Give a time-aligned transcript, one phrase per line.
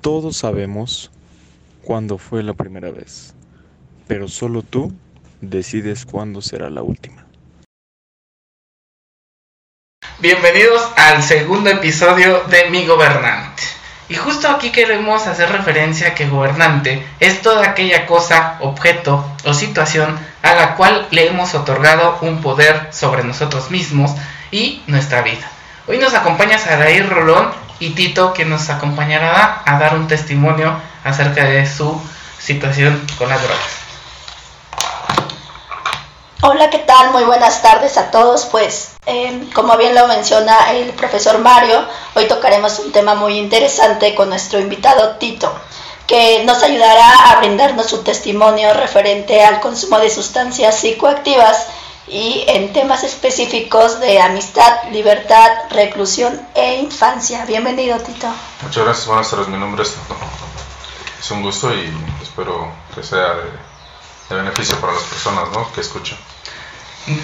[0.00, 1.10] Todos sabemos
[1.82, 3.34] cuándo fue la primera vez,
[4.08, 4.94] pero solo tú
[5.42, 7.26] decides cuándo será la última.
[10.20, 13.62] Bienvenidos al segundo episodio de Mi Gobernante.
[14.08, 19.52] Y justo aquí queremos hacer referencia a que gobernante es toda aquella cosa, objeto o
[19.52, 24.12] situación a la cual le hemos otorgado un poder sobre nosotros mismos
[24.50, 25.50] y nuestra vida.
[25.86, 31.44] Hoy nos acompaña Saraí Rolón y Tito, que nos acompañará a dar un testimonio acerca
[31.44, 32.00] de su
[32.38, 33.80] situación con las drogas.
[36.42, 37.10] Hola, ¿qué tal?
[37.10, 38.46] Muy buenas tardes a todos.
[38.46, 44.14] Pues, eh, como bien lo menciona el profesor Mario, hoy tocaremos un tema muy interesante
[44.14, 45.52] con nuestro invitado Tito,
[46.06, 51.66] que nos ayudará a brindarnos su testimonio referente al consumo de sustancias psicoactivas
[52.10, 57.44] y en temas específicos de amistad, libertad, reclusión e infancia.
[57.46, 58.26] Bienvenido, Tito.
[58.62, 59.48] Muchas gracias, buenas tardes.
[59.48, 60.16] Mi nombre es Tito.
[61.20, 61.88] Es un gusto y
[62.20, 63.50] espero que sea de,
[64.28, 65.70] de beneficio para las personas ¿no?
[65.72, 66.18] que escuchan.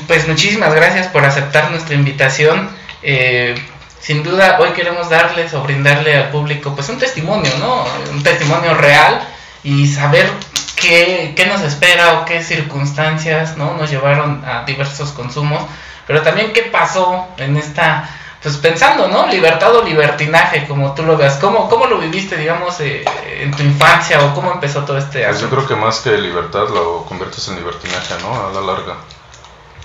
[0.06, 2.70] Pues muchísimas gracias por aceptar nuestra invitación.
[3.02, 3.54] Eh,
[4.00, 7.84] sin duda, hoy queremos darles o brindarle al público pues un testimonio, ¿no?
[8.12, 9.26] Un testimonio real
[9.64, 10.30] y saber
[10.76, 13.74] qué, qué nos espera o qué circunstancias, ¿no?
[13.74, 15.62] Nos llevaron a diversos consumos,
[16.06, 18.08] pero también qué pasó en esta,
[18.42, 19.26] pues pensando, ¿no?
[19.26, 21.36] Libertad o libertinaje, como tú lo veas.
[21.36, 23.04] ¿Cómo, cómo lo viviste, digamos, eh,
[23.40, 25.56] en tu infancia o cómo empezó todo este Pues yo asunto?
[25.66, 28.46] creo que más que libertad lo conviertes en libertinaje, ¿no?
[28.48, 28.94] A la larga.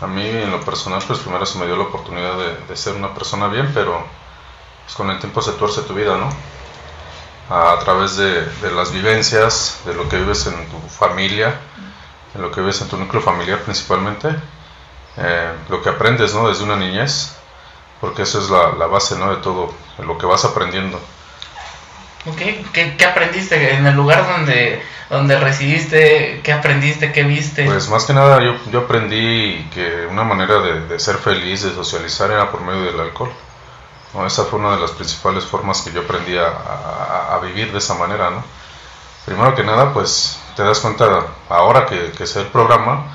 [0.01, 2.93] A mí, en lo personal, pues primero se me dio la oportunidad de, de ser
[2.95, 4.03] una persona bien, pero
[4.83, 6.27] pues, con el tiempo se tuerce tu vida, ¿no?
[7.51, 11.53] A, través de, de las vivencias, de lo que vives en tu familia,
[12.33, 14.29] en lo que vives en tu núcleo familiar principalmente,
[15.17, 16.47] eh, lo que aprendes, ¿no?
[16.47, 17.35] Desde una niñez,
[17.99, 19.35] porque eso es la, la base, ¿no?
[19.35, 20.97] De todo, de lo que vas aprendiendo.
[22.25, 22.37] Ok,
[22.71, 26.39] ¿Qué, qué aprendiste en el lugar donde, donde residiste?
[26.43, 27.11] ¿Qué aprendiste?
[27.11, 27.65] ¿Qué viste?
[27.65, 31.73] Pues más que nada yo, yo aprendí que una manera de, de ser feliz, de
[31.73, 33.31] socializar era por medio del alcohol.
[34.13, 34.25] ¿No?
[34.25, 37.77] Esa fue una de las principales formas que yo aprendí a, a- a vivir de
[37.77, 38.29] esa manera.
[38.29, 38.43] ¿no?
[39.25, 43.05] Primero que nada, pues te das cuenta, ahora que, que sé el programa,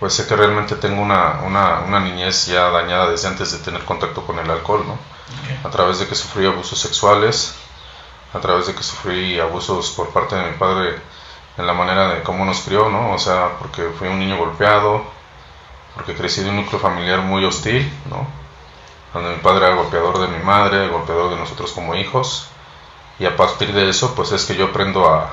[0.00, 3.84] pues sé que realmente tengo una, una, una niñez ya dañada desde antes de tener
[3.84, 4.98] contacto con el alcohol, ¿no?
[5.64, 7.54] a través de que sufrí abusos sexuales,
[8.34, 10.96] a través de que sufrí abusos por parte de mi padre
[11.56, 13.12] en la manera de cómo nos crió, ¿no?
[13.12, 15.02] O sea, porque fui un niño golpeado,
[15.94, 18.26] porque crecí de un núcleo familiar muy hostil, ¿no?
[19.16, 22.48] Donde mi padre era golpeador de mi madre, golpeador de nosotros como hijos,
[23.18, 25.30] y a partir de eso, pues es que yo aprendo a,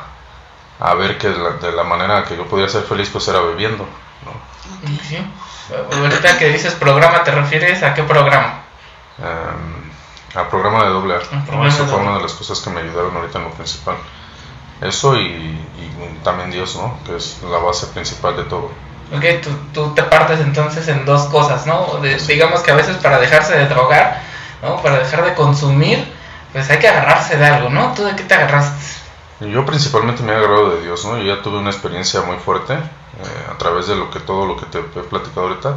[0.80, 3.42] a ver que de la, de la manera que yo podía ser feliz, pues era
[3.42, 3.86] bebiendo,
[4.24, 4.32] ¿no?
[5.10, 5.18] Sí.
[6.00, 8.62] Ahorita que dices programa, ¿te refieres a qué programa?
[10.34, 11.18] Al programa de doble A.
[11.68, 13.98] Eso de fue una de las cosas que me ayudaron ahorita en lo principal.
[14.80, 17.00] Eso y, y también Dios, ¿no?
[17.06, 18.72] Que es la base principal de todo.
[19.16, 21.98] Ok, tú, tú te partes entonces en dos cosas, ¿no?
[22.02, 24.22] De- digamos que a veces para dejarse de drogar,
[24.62, 24.82] ¿no?
[24.82, 26.12] Para dejar de consumir,
[26.52, 27.94] pues hay que agarrarse de algo, ¿no?
[27.94, 28.82] ¿Tú de qué te agarraste?
[29.42, 31.18] Yo principalmente me he agarrado de Dios, ¿no?
[31.18, 34.56] Yo ya tuve una experiencia muy fuerte eh, a través de lo que todo lo
[34.56, 35.76] que te he platicado ahorita.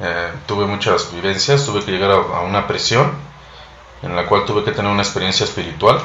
[0.00, 3.12] Eh, tuve muchas vivencias, tuve que llegar a, a una prisión
[4.02, 6.00] en la cual tuve que tener una experiencia espiritual.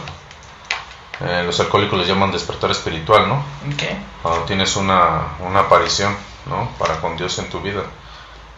[1.22, 3.36] Eh, los alcohólicos les llaman despertar espiritual, ¿no?
[3.74, 3.84] Ok.
[4.22, 6.16] cuando tienes una, una aparición
[6.48, 6.70] ¿no?
[6.78, 7.84] para con Dios en tu vida.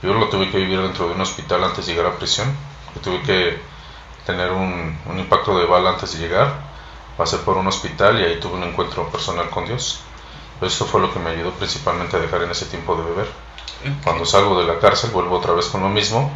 [0.01, 2.55] Yo lo tuve que vivir dentro de un hospital antes de llegar a prisión.
[2.95, 3.59] Yo tuve que
[4.25, 6.53] tener un, un impacto de bala antes de llegar.
[7.17, 10.01] Pasé por un hospital y ahí tuve un encuentro personal con Dios.
[10.61, 13.27] Eso fue lo que me ayudó principalmente a dejar en ese tiempo de beber.
[14.03, 16.31] Cuando salgo de la cárcel vuelvo otra vez con lo mismo.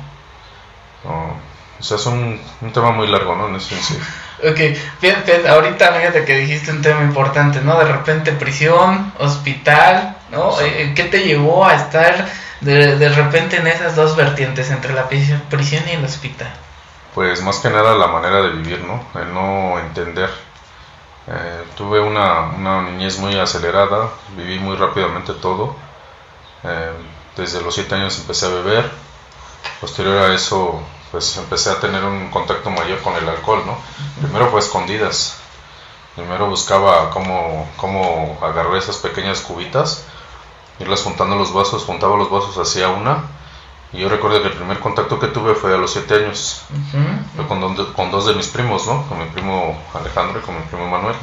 [1.03, 1.35] No,
[1.79, 3.47] o sea, es un, un tema muy largo, ¿no?
[3.47, 3.99] En eso en sí.
[4.43, 7.77] Ok, fíjate, ahorita fíjate que dijiste un tema importante, ¿no?
[7.77, 10.51] De repente prisión, hospital, ¿no?
[10.53, 10.63] Sí.
[10.65, 12.27] Eh, ¿Qué te llevó a estar
[12.61, 16.51] de, de repente en esas dos vertientes, entre la prisión, y el hospital?
[17.13, 19.03] Pues más que nada la manera de vivir, ¿no?
[19.19, 20.29] El no entender.
[21.27, 25.75] Eh, tuve una, una niñez muy acelerada, viví muy rápidamente todo.
[26.63, 26.91] Eh,
[27.35, 28.89] desde los 7 años empecé a beber.
[29.79, 33.77] Posterior a eso, pues empecé a tener un contacto mayor con el alcohol, ¿no?
[34.21, 35.37] Primero fue escondidas.
[36.15, 40.05] Primero buscaba cómo, cómo agarrar esas pequeñas cubitas,
[40.81, 43.23] irlas juntando los vasos, juntaba los vasos hacia una.
[43.93, 46.61] Y yo recuerdo que el primer contacto que tuve fue a los 7 años.
[47.35, 49.05] Fue con, dos de mis primos, ¿no?
[49.07, 51.15] Con mi primo Alejandro y con mi primo Manuel.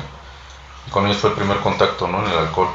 [0.87, 2.25] Y con ellos fue el primer contacto, ¿no?
[2.25, 2.69] En el alcohol.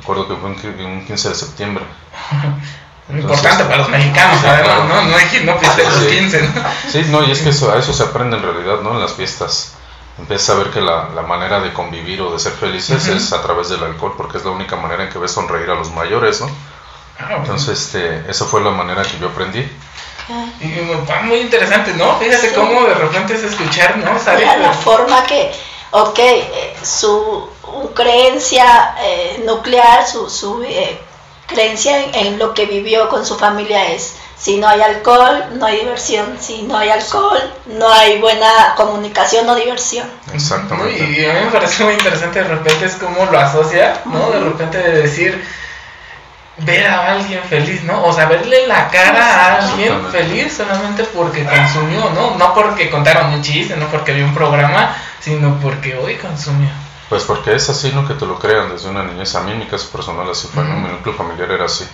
[0.00, 1.84] Recuerdo que fue un qui- un 15 de septiembre.
[3.08, 4.84] Importante para los mexicanos, Sí, además, claro.
[4.88, 5.02] ¿no?
[5.10, 6.06] No hay que no piste los Sí.
[6.08, 6.62] 15, ¿no?
[6.90, 8.94] Sí, no, y es que eso, a eso se aprende en realidad, ¿no?
[8.94, 9.74] En las fiestas.
[10.18, 13.16] Empiezas a ver que la, la manera de convivir o de ser felices Ujú.
[13.16, 15.74] es a través del alcohol, porque es la única manera en que ves sonreír a
[15.74, 16.46] los mayores, ¿no?
[17.18, 17.36] Ah, bueno.
[17.42, 19.60] Entonces, este, esa fue la manera que yo aprendí.
[20.28, 22.18] Ah, Y va muy interesante, ¿no?
[22.18, 22.54] Fíjate Sí.
[22.54, 24.18] cómo de repente es escuchar, ¿no?
[24.18, 25.52] Sale la, forma que,
[25.92, 27.48] ok, eh, su
[27.94, 30.98] creencia eh, nuclear, su, su eh,
[31.46, 35.66] creencia en, en lo que vivió con su familia es, si no hay alcohol, no
[35.66, 40.06] hay diversión, si no hay alcohol, no hay buena comunicación o diversión.
[40.32, 40.98] Exactamente.
[40.98, 44.30] Y a mí me parece muy interesante de repente es como lo asocia, ¿no?
[44.30, 45.42] De repente de decir
[46.58, 48.04] ver a alguien feliz, ¿no?
[48.04, 52.36] O sea, verle la cara a alguien feliz solamente porque consumió, ¿no?
[52.36, 56.68] No porque contaron un chiste, no porque vio un programa, sino porque hoy consumió.
[57.08, 58.06] Pues porque es así, ¿no?
[58.06, 59.34] Que te lo crean desde una niñez.
[59.34, 60.76] A mí en mi caso personal así fue, ¿no?
[60.76, 61.86] Mi núcleo familiar era así.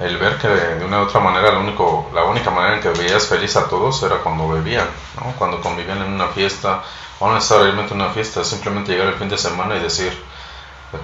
[0.00, 2.88] El ver que de, una u otra manera, lo único, la única manera en que
[2.90, 5.32] veías feliz a todos era cuando bebían, ¿no?
[5.38, 6.82] Cuando convivían en una fiesta,
[7.20, 10.12] o no necesariamente una fiesta, simplemente llegar el fin de semana y decir,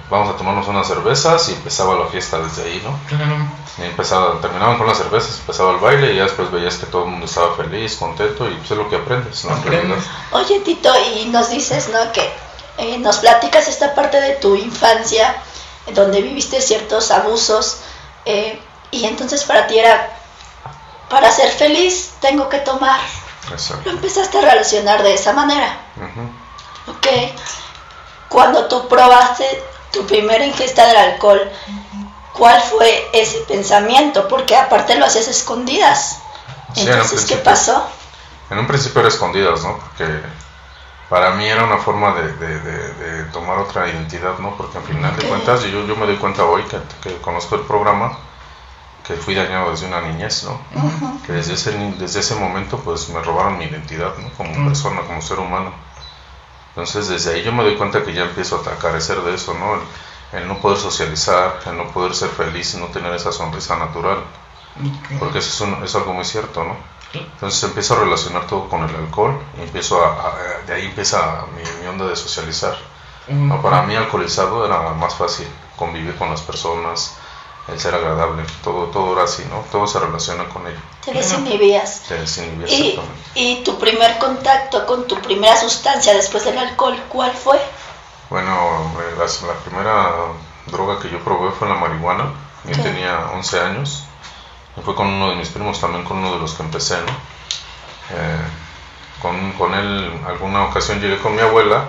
[0.09, 2.97] vamos a tomarnos unas cervezas y empezaba la fiesta desde ahí, ¿no?
[3.07, 3.35] Claro.
[3.77, 7.05] Y empezaba, terminaban con las cervezas, empezaba el baile y ya después veías que todo
[7.05, 9.51] el mundo estaba feliz, contento y pues es lo que aprendes, ¿no?
[9.51, 10.03] En Aprendes.
[10.31, 12.11] Oye Tito, y nos dices, ¿no?
[12.11, 12.29] Que
[12.77, 15.35] eh, nos platicas esta parte de tu infancia,
[15.93, 17.77] donde viviste ciertos abusos,
[18.25, 18.59] eh,
[18.91, 20.09] y entonces para ti era,
[21.09, 22.99] para ser feliz tengo que tomar.
[23.51, 23.83] Exacto.
[23.85, 26.91] Lo empezaste a relacionar de esa manera, Ujú.
[26.91, 27.07] ¿ok?
[28.29, 29.45] Cuando tú probaste
[29.91, 31.51] tu primera ingesta del alcohol,
[32.33, 34.27] ¿cuál fue ese pensamiento?
[34.27, 36.19] Porque aparte lo hacías escondidas.
[36.73, 37.43] Sí, en Entonces, ¿qué principio.
[37.43, 37.89] pasó?
[38.49, 39.77] En un principio era escondidas, ¿no?
[39.79, 40.07] Porque
[41.09, 44.55] para mí era una forma de, de- de- de tomar otra identidad, ¿no?
[44.55, 45.17] Porque al final Ok.
[45.19, 48.17] de cuentas, yo, yo me doy cuenta hoy que, que conozco el programa,
[49.07, 50.59] que fui dañado desde una niñez, ¿no?
[51.25, 54.29] Que desde ese, desde ese momento, pues me robaron mi identidad, ¿no?
[54.37, 54.65] Como Mm.
[54.67, 55.71] persona, como ser humano.
[56.69, 59.75] Entonces, desde ahí yo me doy cuenta que ya empiezo a carecer de eso, ¿no?
[59.75, 64.19] El, el no poder socializar, el no poder ser feliz, no tener esa sonrisa natural.
[65.19, 66.75] Porque eso es, un- es algo muy cierto, ¿no?
[67.13, 71.43] Entonces empiezo a relacionar todo con el alcohol y empiezo a, a- de ahí empieza
[71.55, 72.77] mi, mi onda de socializar.
[73.27, 77.17] No, para mí alcoholizado era más fácil convivir con las personas,
[77.67, 79.63] el ser agradable, todo, todo era así, ¿no?
[79.71, 80.79] Todo se relaciona con ello.
[81.05, 82.01] Te desinhibías.
[82.07, 83.21] Te desinhibía Y, exactamente.
[83.35, 87.59] y tu primer contacto con tu primera sustancia después del alcohol, ¿cuál fue?
[88.29, 90.09] Bueno, las- la, primera
[90.67, 92.31] droga que yo probé fue la marihuana.
[92.65, 94.03] Yo tenía 11 años.
[94.77, 97.11] Y fue con uno de mis primos, también con uno de los que empecé, ¿no?
[98.11, 98.41] Eh,
[99.21, 101.85] con, con él, alguna ocasión llegué con mi abuela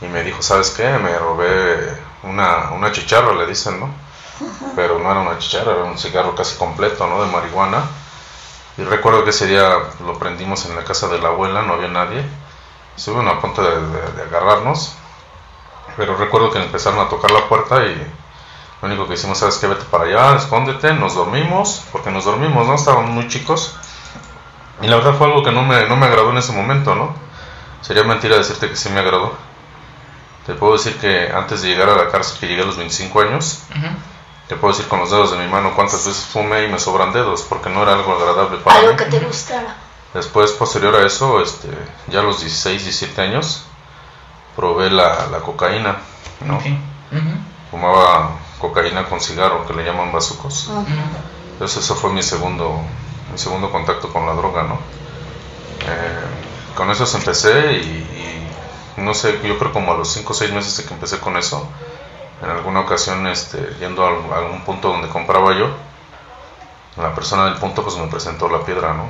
[0.00, 0.84] y me dijo, ¿sabes qué?
[0.84, 3.88] Me robé una, una chicharra, le dicen, ¿no?
[4.74, 7.22] Pero no era una chicharra, era un cigarro casi completo, ¿no?
[7.22, 7.84] De marihuana.
[8.76, 11.88] Y recuerdo que ese día lo prendimos en la casa de la abuela, no había
[11.88, 12.24] nadie.
[12.96, 14.94] Estuvieron a punto de, agarrarnos.
[15.96, 17.94] Pero recuerdo que empezaron a tocar la puerta y
[18.82, 19.68] lo único que hicimos, ¿sabes qué?
[19.68, 22.74] Vete para allá, escóndete, nos dormimos, porque nos dormimos, ¿no?
[22.74, 23.76] Estábamos muy chicos.
[24.82, 27.14] Y la verdad fue algo que no me, no me agradó en ese momento, ¿no?
[27.80, 29.34] Sería mentira decirte que sí me agradó.
[30.46, 33.20] Te puedo decir que antes de llegar a la cárcel, que llegué a los 25
[33.20, 33.86] años, Ujú.
[34.48, 37.12] Te puedo decir con los dedos de mi mano cuántas veces fumé y me sobran
[37.12, 38.96] dedos, porque no era algo agradable para Algo mí.
[38.98, 39.76] que te gustara.
[40.12, 41.68] Después, posterior a eso, este,
[42.08, 43.64] ya a los 16, 17 años,
[44.54, 45.96] probé la, la cocaína,
[46.44, 46.56] ¿no?
[46.58, 46.66] Ok.
[46.66, 47.36] Ujú.
[47.70, 48.30] Fumaba
[48.60, 50.68] cocaína con cigarro, que le llaman bazucos.
[50.68, 50.86] Ujú.
[51.54, 52.80] Entonces, eso fue mi segundo,
[53.32, 54.74] mi segundo contacto con la droga, ¿no?
[55.80, 58.48] Eh, con eso empecé y,
[58.96, 61.18] y no sé, yo creo como a los 5 o 6 meses de que empecé
[61.18, 61.68] con eso,
[62.42, 65.68] en alguna ocasión, este, yendo a algún- punto donde compraba yo,
[66.96, 69.04] la persona del punto pues me presentó la piedra, ¿no?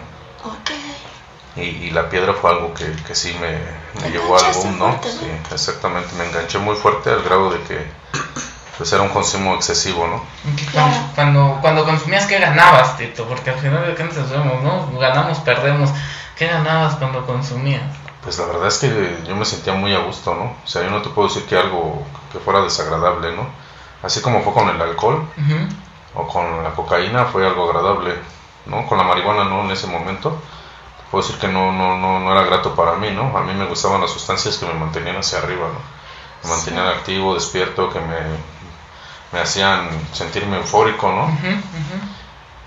[0.44, 0.70] Ok.
[1.56, 3.58] Y, y la piedra fue algo que, que sí me,
[4.02, 4.86] me llevó al boom, ¿no?
[4.98, 5.20] fuerte, ¿no?
[5.20, 7.86] Sí, exactamente, me enganché muy fuerte al grado de que
[8.76, 10.24] pues era un consumo excesivo, ¿no?
[10.72, 10.92] Claro.
[11.14, 13.24] Cuando, cuando, consumías, ¿qué ganabas, Tito?
[13.26, 14.98] Porque al final de cuentas vemos, ¿no?
[14.98, 15.90] Ganamos, perdemos.
[16.36, 17.82] ¿Qué ganabas cuando consumías?
[18.24, 20.44] Pues la verdad es que yo me sentía muy a gusto, ¿no?
[20.64, 22.02] O sea, yo no te puedo decir que algo
[22.32, 23.46] que fuera desagradable, ¿no?
[24.02, 25.26] Así como fue con el alcohol
[26.14, 28.14] o con la cocaína, fue algo agradable,
[28.66, 28.86] ¿no?
[28.86, 30.30] Con la marihuana no en ese momento.
[30.30, 33.36] Te puedo decir que no, no, no, no era grato para mí, ¿no?
[33.36, 35.80] A mí me gustaban las sustancias que me mantenían hacia arriba, ¿no?
[36.44, 38.16] Me mantenían activo, despierto, que me,
[39.32, 41.26] me hacían sentirme eufórico, ¿no?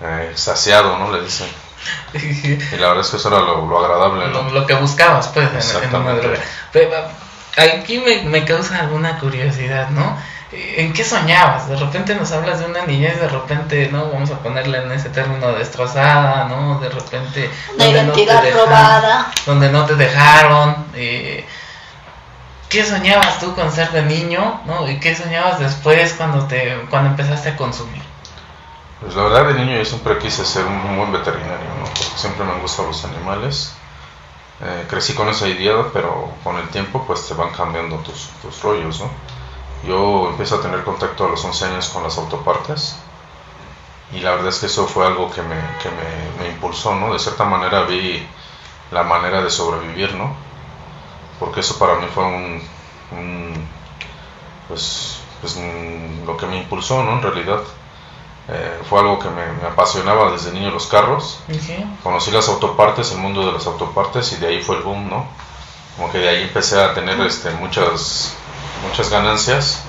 [0.00, 1.10] Eh, saciado, ¿no?
[1.12, 1.48] Le dicen.
[2.14, 4.42] Y la verdad es que eso era lo, lo agradable, ¿no?
[4.44, 6.38] lo, lo que buscabas, pues, en- en, una droga.
[6.72, 6.90] Pero,
[7.56, 10.16] aquí me, me causa alguna curiosidad, ¿no?
[10.50, 11.68] ¿En qué soñabas?
[11.68, 14.10] De repente nos hablas de una niñez, de repente, ¿no?
[14.10, 16.78] Vamos a ponerle en ese término destrozada, ¿no?
[16.80, 17.50] De repente...
[17.74, 19.30] Una donde no te identidad dejaron- robada.
[19.44, 20.86] Donde no te dejaron.
[20.94, 21.44] eh,
[22.70, 24.60] ¿qué soñabas tú con ser de niño?
[24.66, 24.88] ¿no?
[24.88, 28.02] ¿Y qué soñabas después cuando, te, cuando empezaste a consumir?
[29.00, 31.84] Pues la verdad de niño yo siempre quise ser un, buen veterinario, ¿no?
[31.84, 33.72] Porque siempre me han gustado los animales.
[34.60, 38.60] Eh, crecí con esa idea, pero con el tiempo pues te van cambiando tus, tus
[38.60, 39.08] rollos, ¿no?
[39.86, 42.96] Yo empiezo a tener contacto a los 11 años con las autopartes
[44.12, 47.12] y la verdad es que eso fue algo que me, que me, me impulsó, ¿no?
[47.12, 48.26] De cierta manera vi
[48.90, 50.34] la manera de sobrevivir, ¿no?
[51.38, 52.62] Porque eso para mí fue un,
[54.66, 55.56] pues, pues
[56.26, 57.12] lo que me impulsó, ¿no?
[57.12, 57.60] En realidad
[58.50, 61.40] eh, fue algo que me, apasionaba desde niño los carros.
[62.02, 65.26] Conocí las autopartes, el mundo de las autopartes y de ahí fue el boom, ¿no?
[65.96, 68.34] Como que de ahí empecé a tener este, muchas,
[68.88, 69.82] muchas ganancias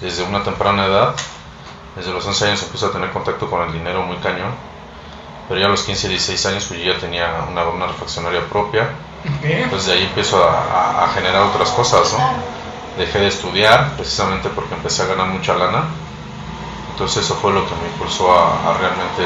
[0.00, 1.14] desde una temprana edad.
[1.94, 4.50] Desde los 11 años empecé a tener contacto con el dinero muy cañón.
[5.48, 8.88] Pero ya a los 15, 16 años pues ya tenía una, una refaccionaria propia.
[9.44, 12.18] Entonces de ahí empiezo a, a, generar otras cosas, ¿no?
[12.98, 15.84] Dejé de estudiar precisamente porque empecé a ganar mucha lana
[16.92, 19.24] entonces eso fue lo que me impulsó a, realmente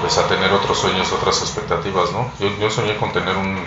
[0.00, 2.30] pues a tener otros sueños, otras expectativas, ¿no?
[2.40, 3.62] Yo, yo soñé con tener un,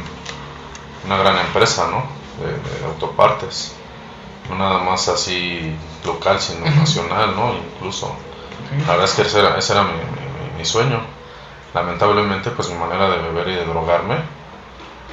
[1.05, 2.03] una gran empresa, ¿no?
[2.43, 3.75] De, autopartes,
[4.49, 7.53] no nada más así local, sino nacional, ¿no?
[7.53, 8.15] Incluso.
[8.85, 9.93] La verdad es que ese era, ese era mi,
[10.57, 10.99] mi, sueño.
[11.73, 14.17] Lamentablemente, pues mi manera de beber y de drogarme,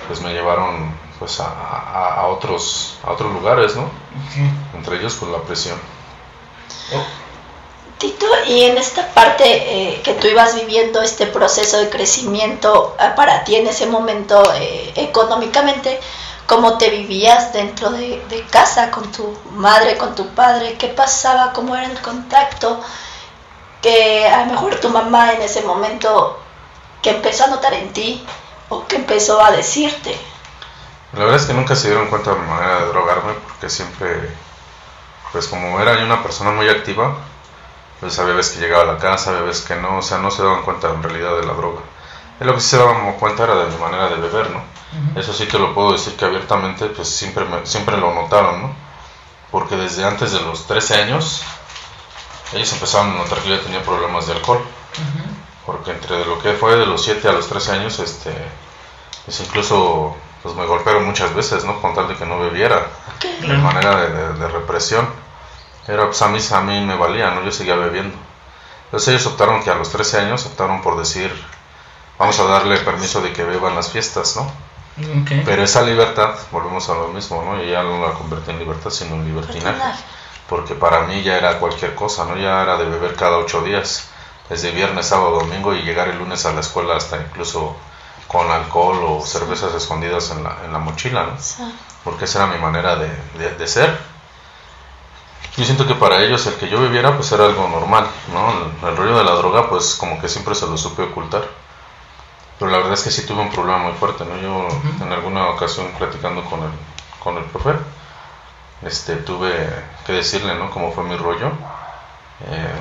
[0.07, 3.89] pues me llevaron pues a, a, otros a otros lugares, ¿no?
[4.75, 5.79] Entre ellos, pues la presión.
[6.95, 7.26] Oh.
[7.99, 13.13] Tito, y en esta parte eh, que tú ibas viviendo este proceso de crecimiento eh,
[13.17, 15.99] para ti en ese momento eh, económicamente,
[16.47, 20.77] ¿cómo te vivías dentro de, casa con tu madre, con tu padre?
[20.79, 21.55] ¿Qué pasaba?
[21.55, 22.83] ¿Cómo era el contacto?
[23.81, 26.39] Que a lo mejor tu mamá en ese momento
[27.01, 28.23] que empezó a notar en ti
[28.69, 30.15] o que empezó a decirte.
[31.15, 34.29] La verdad es que nunca se dieron cuenta de mi manera de drogarme porque siempre,
[35.33, 37.17] pues como era una persona muy activa,
[38.01, 40.31] pues había veces que llegaba a la casa, había veces que no, o sea, no
[40.31, 41.81] se daban cuenta en realidad de la droga.
[42.39, 44.63] Es lo que sí se daban cuenta era de mi manera de beber, ¿no?
[45.15, 48.75] Eso sí que lo puedo decir que abiertamente, pues siempre, siempre lo notaron, ¿no?
[49.51, 51.43] Porque desde antes de los 13 años,
[52.53, 54.61] ellos empezaron a notar que yo tenía problemas de alcohol.
[55.65, 58.33] Porque entre lo que fue de los 7 a los 13 años, este,
[59.25, 61.81] pues incluso pues me golpearon muchas veces, ¿no?
[61.81, 62.87] Con tal de que no bebiera,
[63.41, 65.09] de manera de represión.
[65.87, 67.45] Pero pues a mí, a mí me valía, ¿no?
[67.45, 68.17] Yo seguía bebiendo.
[68.87, 71.31] Entonces ellos optaron que a los 13 años optaron por decir,
[72.19, 74.51] vamos a darle permiso de que beban las fiestas, ¿no?
[75.45, 77.63] Pero esa libertad, volvemos a lo mismo, ¿no?
[77.63, 79.79] Yo ya no la convertí en libertad, sino en libertinaje.
[80.49, 82.37] Porque para mí ya era cualquier cosa, ¿no?
[82.37, 84.09] Ya era de beber cada ocho días,
[84.49, 87.77] desde viernes, sábado, domingo y llegar el lunes a la escuela hasta incluso
[88.29, 91.37] con alcohol o cervezas escondidas en la, en la mochila, ¿no?
[92.05, 93.11] Porque esa era mi manera de,
[93.57, 94.16] de ser
[95.57, 98.89] yo siento que para ellos el que yo viviera pues era algo normal, ¿no?
[98.89, 101.45] El, rollo de la droga pues como que siempre se lo supe ocultar.
[102.59, 104.37] Pero la verdad es que sí tuve un problema muy fuerte, ¿no?
[104.37, 104.69] Yo
[105.03, 106.71] en alguna ocasión platicando con el,
[107.23, 107.73] con el profe,
[108.83, 109.51] este, tuve
[110.07, 110.71] que decirle, ¿no?
[110.71, 111.49] Cómo fue mi rollo,
[112.51, 112.75] eh,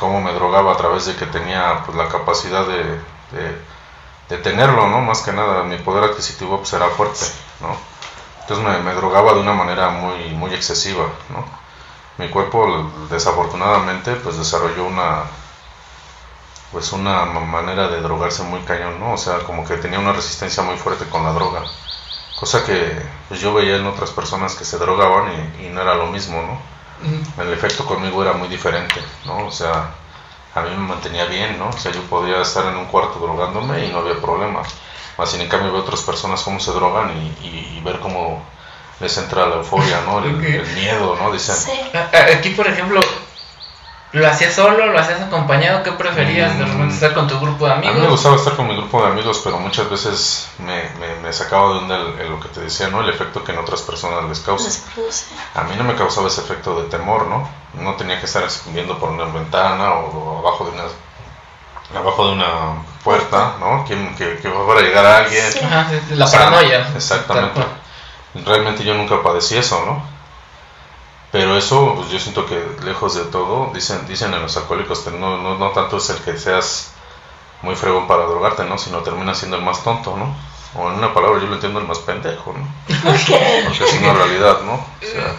[0.00, 3.00] cómo me drogaba a través de que tenía pues la capacidad de,
[4.28, 5.00] de, tenerlo, ¿no?
[5.00, 7.24] Más que nada, mi poder adquisitivo pues era fuerte,
[7.60, 7.76] ¿no?
[8.40, 11.63] Entonces me, me drogaba de una manera muy, muy excesiva, ¿no?
[12.18, 15.24] Mi cuerpo desafortunadamente pues desarrolló una
[16.72, 19.12] pues una manera de drogarse muy cañón, ¿no?
[19.12, 21.62] O sea, como que tenía una resistencia muy fuerte con la droga.
[22.38, 26.08] Cosa que pues, yo veía en otras personas que se drogaban y, no era lo
[26.08, 26.58] mismo, ¿no?
[27.40, 29.46] El efecto conmigo era muy diferente, ¿no?
[29.46, 29.90] O sea,
[30.54, 31.68] a mí me mantenía bien, ¿no?
[31.68, 34.62] O sea, yo podía estar en un cuarto drogándome y no había problema.
[35.16, 38.42] Más sin en cambio veo otras personas cómo se drogan y ver cómo
[39.00, 40.18] les entra la euforia, ¿no?
[40.18, 40.36] El,
[40.74, 41.32] miedo, ¿no?
[41.32, 41.56] Dicen.
[42.38, 43.00] Aquí, por ejemplo,
[44.12, 44.86] ¿lo hacías solo?
[44.86, 45.82] ¿Lo hacías acompañado?
[45.82, 46.56] ¿Qué preferías?
[46.58, 47.94] ¿De repente estar con tu grupo de amigos?
[47.94, 50.82] A mí me gustaba estar con mi grupo de amigos, pero muchas veces me,
[51.20, 53.00] me, sacaba de onda lo que te decía, ¿no?
[53.00, 54.70] El efecto que en otras personas les causa.
[55.54, 57.48] A mí no me causaba ese efecto de temor, ¿no?
[57.74, 60.84] No tenía que estar viendo por una ventana o, abajo de una
[61.94, 63.84] abajo de una puerta, ¿no?
[63.84, 65.44] Que, que, va a llegar a alguien.
[66.10, 66.88] la paranoia.
[66.96, 67.60] Exactamente
[68.34, 70.02] realmente yo nunca padecí eso, ¿no?
[71.30, 75.10] Pero eso, pues yo siento que lejos de todo, dicen, dicen en los alcohólicos que
[75.10, 76.92] no, no, no tanto es el que seas
[77.62, 78.78] muy fregón para drogarte, ¿no?
[78.78, 80.34] Sino termina siendo el más tonto, ¿no?
[80.76, 82.68] O en una palabra yo lo entiendo el más pendejo, ¿no?
[83.66, 84.74] Porque es una realidad, ¿no?
[84.74, 85.34] O sea,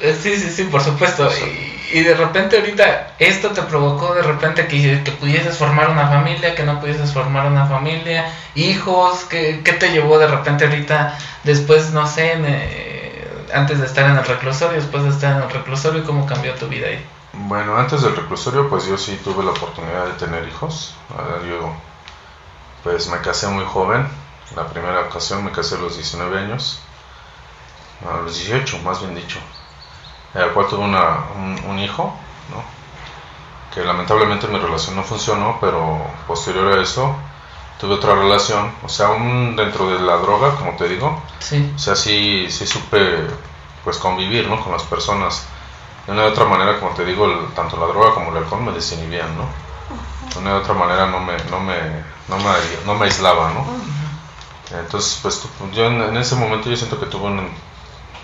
[0.00, 1.28] sí, sí, sí, por supuesto.
[1.30, 6.08] Y, y, de repente ahorita esto te provocó de repente que, que, pudieses formar una
[6.08, 11.18] familia, que no pudieses formar una familia, hijos, ¿qué, qué te llevó de repente ahorita
[11.44, 12.34] después, no sé,
[13.54, 16.66] antes de estar en el reclusorio, después de estar en el reclusorio, cómo cambió tu
[16.66, 17.04] vida ahí.
[17.32, 20.94] Bueno, antes del reclusorio, pues yo sí tuve la oportunidad de tener hijos.
[21.48, 21.72] Yo,
[22.82, 24.06] pues me casé muy joven.
[24.54, 26.80] La primera ocasión me casé a los 19 años,
[28.08, 29.38] a los 18, más bien dicho.
[30.34, 31.24] El cual tuve una,
[31.66, 32.14] un, hijo,
[32.50, 32.62] ¿no?
[33.74, 37.14] que lamentablemente mi relación no funcionó, pero posterior a eso
[37.80, 41.72] tuve otra relación, o sea, aún dentro de la droga, como te digo, sí.
[41.74, 43.26] o sea, sí, sí supe
[43.84, 44.62] pues convivir, ¿no?
[44.62, 45.46] Con las personas
[46.06, 48.72] de una u otra manera, como te digo, tanto la droga como el alcohol me
[48.72, 49.44] desinhibían, ¿no?
[50.32, 51.76] De una u otra manera no me, no me,
[52.28, 52.52] no me,
[52.84, 53.66] no me aislaba, ¿no?
[54.76, 55.42] Entonces, pues
[55.72, 57.48] yo en, ese momento yo siento que tuve un,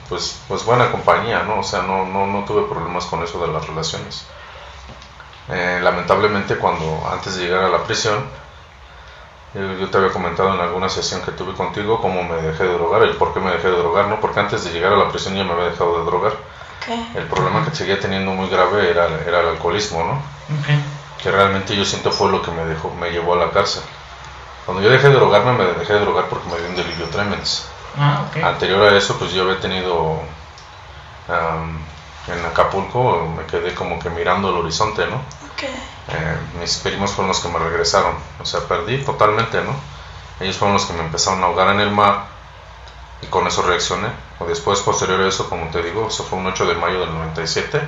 [0.08, 1.60] pues, pues buena compañía, ¿no?
[1.60, 4.26] O sea, no, no, no tuve problemas con eso de las relaciones.
[5.48, 8.24] Eh, lamentablemente cuando antes de llegar a la prisión,
[9.54, 13.02] yo, te había comentado en alguna sesión que tuve contigo cómo me dejé de drogar,
[13.02, 14.18] el por qué me dejé de drogar, ¿no?
[14.20, 16.32] Porque antes de llegar a la prisión ya me había dejado de drogar
[17.14, 20.22] el problema que seguía teniendo muy grave era, era el alcoholismo, ¿no?
[21.22, 23.82] Que realmente yo siento fue lo que me dejó, me llevó a la cárcel.
[24.66, 27.68] Cuando yo dejé de drogarme, me dejé de drogar porque me dio un delirio tremens.
[27.98, 30.20] Ah, Anterior a eso, pues yo había tenido
[31.28, 35.16] en Acapulco, me quedé como que mirando el horizonte, ¿no?
[36.08, 39.74] Eh, mis primos fueron los que me regresaron, o sea, perdí totalmente, ¿no?
[40.40, 42.24] Ellos fueron los que me empezaron a ahogar en el mar
[43.22, 44.08] y con eso reaccioné.
[44.40, 47.12] O después, posterior a eso, como te digo, eso fue un 8 de mayo del
[47.12, 47.80] 97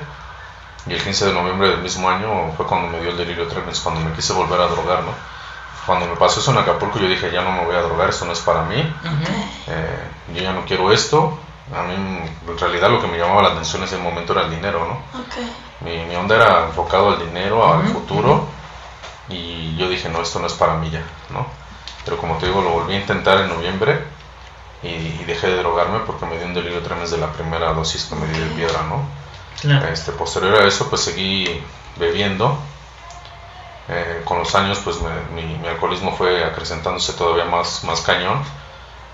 [0.87, 3.79] y el 15 de noviembre del mismo año fue cuando me dio el delirio tremens,
[3.79, 5.11] cuando me quise volver a drogar, ¿no?
[5.85, 8.25] Cuando me pasó eso en Acapulco yo dije, ya no me voy a drogar, esto
[8.25, 8.95] no es para mí,
[9.67, 11.37] eh, yo ya no quiero esto.
[11.75, 14.51] A mí en realidad lo que me llamaba la atención en ese momento era el
[14.51, 15.23] dinero, ¿no?
[15.81, 18.47] Mi, mi, onda era enfocado al dinero, al futuro,
[19.29, 21.47] y yo dije, no, esto no es para mí ya, ¿no?
[22.03, 23.99] Pero como te digo, lo volví a intentar en noviembre
[24.83, 28.15] y, dejé de drogarme porque me dio un delirio tremendo de la primera dosis que
[28.15, 29.03] me dio de piedra, ¿no?
[29.91, 31.63] Este, posterior a eso, pues seguí
[31.97, 32.57] bebiendo.
[33.87, 34.97] Eh, con los años, pues
[35.33, 38.43] mi, alcoholismo fue acrecentándose todavía más, más cañón.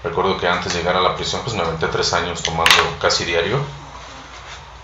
[0.04, 3.26] Recuerdo que antes de llegar a la prisión, pues me aventé tres años tomando casi
[3.26, 3.60] diario.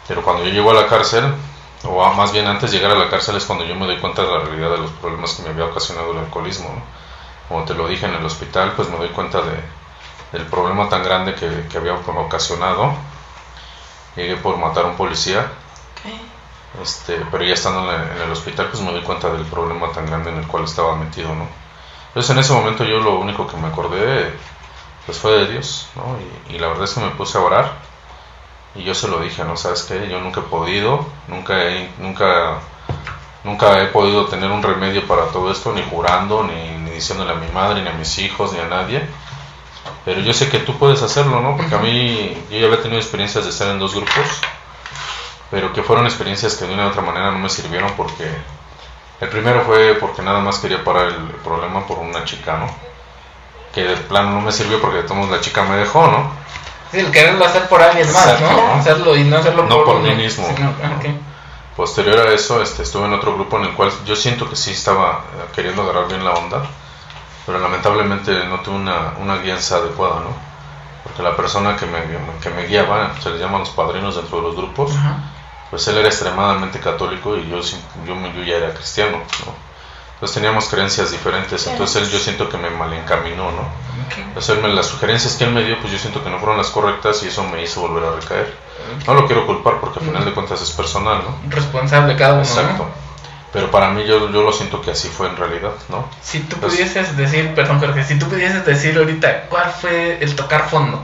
[0.07, 1.33] Pero cuando yo llego a la cárcel,
[1.83, 4.21] o más bien antes de llegar a la cárcel es cuando yo me doy cuenta
[4.21, 6.69] de la realidad de los problemas que me había ocasionado el alcoholismo.
[7.47, 9.57] Como te lo dije en el hospital, pues me doy cuenta de,
[10.33, 12.93] el problema tan grande que, que había ocasionado.
[14.15, 15.47] Llegué por matar a un policía.
[16.81, 20.29] Este, pero ya estando en, el hospital, pues me di cuenta del problema tan grande
[20.29, 21.47] en el cual estaba metido, ¿no?
[22.09, 24.33] Entonces en ese momento yo lo único que me acordé,
[25.07, 26.15] pues fue de Dios, ¿no?
[26.53, 27.71] Y, la verdad es que me puse a orar
[28.75, 29.57] y yo se lo dije, ¿no?
[29.57, 30.07] ¿Sabes qué?
[30.07, 32.59] Yo nunca he podido, nunca he, nunca,
[33.43, 37.35] nunca he podido tener un remedio para todo esto, ni jurando, ni, ni diciéndole a
[37.35, 39.07] mi madre, ni a mis hijos, ni a nadie
[40.07, 41.57] pero yo sé que tú puedes hacerlo, ¿no?
[41.57, 44.39] Porque a mí, yo ya había tenido experiencias de estar en dos grupos,
[45.51, 48.25] pero que fueron experiencias que de una u otra manera no me sirvieron porque
[49.19, 52.67] el primero fue porque nada más quería parar el problema por una chica, ¿no?
[53.77, 56.31] Que de plano no me sirvió porque de todos la chica me dejó, ¿no?
[56.91, 58.73] Sí, el quererlo hacer por alguien más, ¿no?
[58.73, 60.47] Hacerlo y no hacerlo no por, mí mismo.
[61.75, 64.71] Posterior a eso, este, estuve en otro grupo en el cual yo siento que sí
[64.71, 66.63] estaba queriendo agarrar bien la onda
[67.47, 70.35] pero lamentablemente no tuve una, una guianza adecuada, ¿no?
[71.01, 71.99] Porque la persona que me,
[72.41, 74.91] que me guiaba, se les llaman los padrinos dentro de los grupos,
[75.69, 77.61] pues él era extremadamente católico y yo,
[78.05, 79.66] yo, yo ya era cristiano, ¿no?
[80.17, 83.69] Entonces teníamos creencias diferentes, entonces él yo siento que me malencaminó, ¿no?
[84.17, 87.21] Entonces las sugerencias que él me dio, pues yo siento que no fueron las correctas
[87.21, 88.51] y eso me hizo volver a recaer.
[89.05, 91.51] No lo quiero culpar porque al final de cuentas es personal, ¿no?
[91.51, 92.41] Responsable cada uno.
[92.41, 92.87] Exacto.
[93.53, 96.09] Pero para mí yo, yo lo siento que así fue en realidad, ¿no?
[96.23, 100.67] Si tú pudieses decir, perdón Jorge, si tú pudieses decir ahorita cuál fue el tocar
[100.67, 100.99] fondo,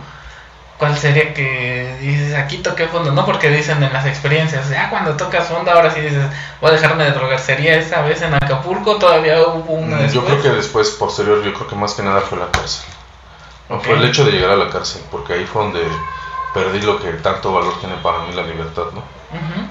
[0.78, 3.12] ¿cuál sería que dices, aquí toqué fondo?
[3.12, 6.26] No porque dicen en las experiencias, ya cuando tocas fondo ahora sí dices,
[6.62, 7.40] voy a dejarme de drogar.
[7.40, 8.98] ¿Sería esa vez en Acapulco?
[8.98, 10.14] ¿Todavía hubo una después?
[10.14, 12.86] Yo creo que después, posterior, yo creo que más que nada fue la cárcel.
[13.70, 15.82] No, Fue el hecho de llegar a la cárcel, porque ahí fue donde
[16.54, 19.04] perdí lo que tanto valor tiene para mí la libertad, ¿no?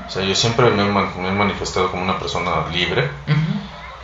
[0.06, 3.08] O sea, yo siempre me he, manifestado como una persona libre,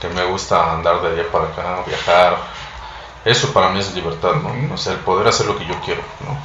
[0.01, 2.37] que me gusta andar de allá para acá, viajar.
[3.25, 4.75] Eso para mí es libertad, ¿no?
[4.75, 6.39] O sea, el poder hacer lo que yo quiero, ¿no?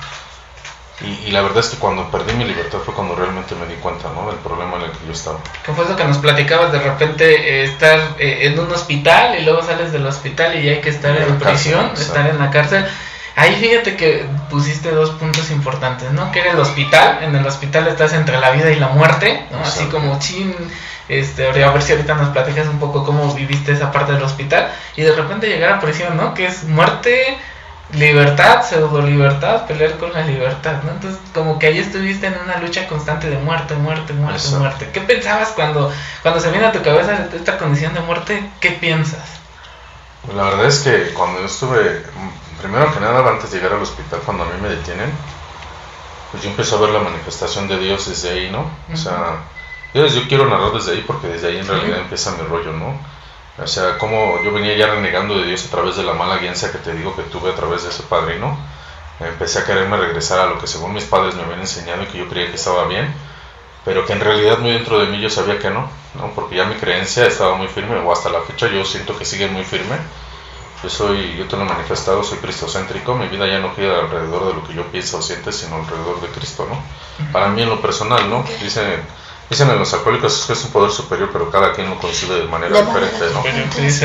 [1.04, 4.10] Y, la verdad es que cuando perdí mi libertad fue cuando realmente me di cuenta,
[4.16, 4.28] ¿no?
[4.28, 5.40] Del problema en el que yo estaba.
[5.66, 9.44] ¿Qué fue eso que nos platicabas de repente eh, estar eh, en un hospital y
[9.44, 12.86] luego sales del hospital y ya hay que estar en, prisión, estar en la cárcel?
[13.36, 16.32] Ahí fíjate que pusiste dos puntos importantes, ¿no?
[16.32, 19.60] Que era el hospital, en el hospital estás entre la vida y la muerte, ¿no?
[19.60, 20.56] Así como chin,
[21.10, 24.72] este, a ver si ahorita nos platicas un poco cómo viviste esa parte del hospital
[24.96, 26.34] y de repente llegar a prisión, ¿no?
[26.34, 27.38] Que es muerte,
[27.94, 30.92] libertad, pseudo libertad, pelear con la libertad, ¿no?
[30.92, 34.60] Entonces, como que ahí estuviste en una lucha constante de muerte, muerte, muerte, Exacto.
[34.60, 34.90] muerte.
[34.92, 38.50] ¿Qué pensabas cuando, cuando se viene a tu cabeza esta condición de muerte?
[38.60, 39.40] ¿Qué piensas?
[40.26, 42.04] Pues la verdad es que cuando yo estuve,
[42.62, 45.12] primero que nada, antes de llegar al hospital, cuando a mí me detienen,
[46.32, 48.72] pues yo empecé a ver la manifestación de Dios desde ahí, ¿no?
[48.92, 49.38] O sea,
[49.94, 52.98] yo, yo quiero narrar desde ahí porque desde ahí en realidad empieza mi rollo, ¿no?
[53.58, 56.72] O sea, como yo venía ya renegando de Dios a través de la mala guianza
[56.72, 58.58] que te digo que tuve a través de ese padrino,
[59.20, 62.18] empecé a quererme regresar a lo que según mis padres me habían enseñado y que
[62.18, 63.14] yo creía que estaba bien,
[63.86, 66.32] pero que en realidad muy dentro de mí yo sabía que no, ¿no?
[66.34, 69.48] Porque ya mi creencia estaba muy firme, o hasta la fecha yo siento que sigue
[69.48, 69.98] muy firme.
[70.82, 74.48] Yo soy, yo te lo he manifestado, soy cristocéntrico, mi vida ya no gira alrededor
[74.48, 77.32] de lo que yo pienso o siento, sino alrededor de Cristo, ¿no?
[77.32, 78.44] Para mí en lo personal, ¿no?
[78.62, 79.02] Dicen,
[79.50, 82.48] dicen en los alcohólicos que es un poder superior, pero cada quien lo concibe de
[82.48, 83.44] manera diferente, ¿no?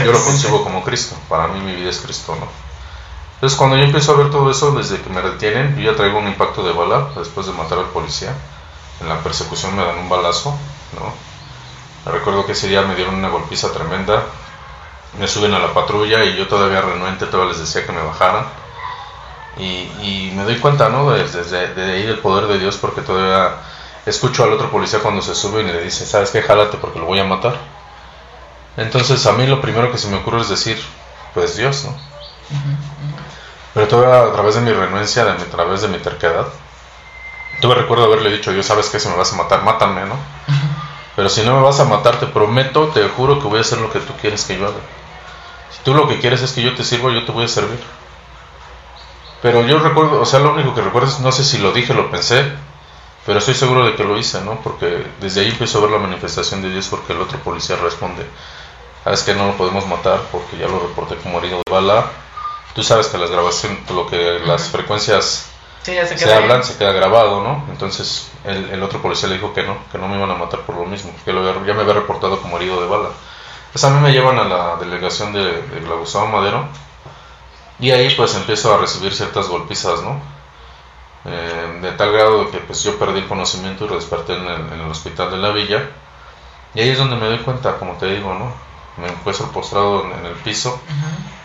[0.04, 2.46] Yo lo concibo como Cristo, para mí mi vida es Cristo, ¿no?
[3.34, 6.18] Entonces cuando yo empiezo a ver todo eso, desde que me detienen, yo ya traigo
[6.18, 8.34] un impacto de bala después de matar al policía.
[9.00, 10.56] En la persecución me dan un balazo,
[10.98, 12.12] ¿no?
[12.12, 14.24] Recuerdo que ese día me dieron una golpiza tremenda,
[15.20, 18.44] me suben a la patrulla y yo todavía renuente, todavía les decía que me bajaran.
[19.56, 21.10] Y, y me doy cuenta, ¿no?
[21.10, 23.54] Desde, desde, desde ahí del poder de Dios, porque todavía
[24.08, 26.42] escucho al otro policía cuando se sube y le dice, ¿sabes qué?
[26.42, 27.56] Jálate porque lo voy a matar.
[28.76, 30.80] Entonces a mí lo primero que se me ocurre es decir,
[31.34, 31.96] pues Dios, ¿no?
[33.74, 36.46] Pero todavía a través de mi renuencia, de a través de mi terquedad,
[37.60, 40.16] todavía recuerdo haberle dicho, Dios, sabes que si me vas a matar, mátame, ¿no?
[41.16, 43.78] Pero si no me vas a matar, te prometo, te juro que voy a hacer
[43.78, 44.78] lo que tú quieres que yo haga.
[45.70, 47.80] Si tú lo que quieres es que yo te sirva, yo te voy a servir.
[49.42, 51.94] Pero yo recuerdo, o sea, lo único que recuerdo es, no sé si lo dije,
[51.94, 52.52] lo pensé,
[53.28, 54.58] pero estoy seguro de que lo hice, ¿no?
[54.62, 58.24] Porque desde ahí empiezo a ver la manifestación de Dios porque el otro policía responde,
[59.04, 62.06] sabes que no lo podemos matar porque ya lo reporté como herido de bala.
[62.74, 65.46] Tú sabes que las grabaciones, lo que las frecuencias
[66.08, 67.64] Sí, se hablan, se queda grabado, ¿no?
[67.70, 70.60] Entonces el, el otro policía le dijo que no, que no me iban a matar
[70.60, 73.10] por lo mismo, que lo había- ya me había reportado como herido de bala.
[73.72, 76.64] Pues a mí me llevan a la delegación de, de la Gustavo Madero
[77.78, 80.20] y ahí pues empiezo a recibir ciertas golpizas, ¿no?
[81.24, 84.72] Eh, de tal grado que pues yo perdí el conocimiento y lo desperté en el,
[84.72, 85.82] en el hospital de la villa
[86.74, 88.52] y ahí es donde me doy cuenta, como te digo, ¿no?
[88.96, 90.80] Me encuentro postrado en, en el piso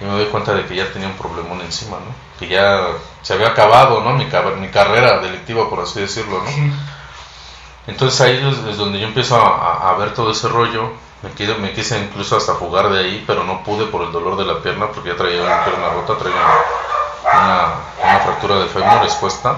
[0.02, 2.14] y me doy cuenta de que ya tenía un problemón encima, ¿no?
[2.40, 2.88] Que ya
[3.22, 4.12] se había acabado, ¿no?
[4.14, 4.26] Mi,
[4.60, 6.50] mi carrera delictiva, por así decirlo, ¿no?
[6.52, 6.72] Sí.
[7.88, 10.92] Entonces ahí es, es donde yo empiezo a, a- a ver todo ese rollo.
[11.22, 14.36] Me quise, me quise incluso hasta jugar de ahí, pero no pude por el dolor
[14.38, 16.54] de la pierna, porque ya traía una pierna rota, traía una,
[17.24, 19.56] una fractura de fémur expuesta.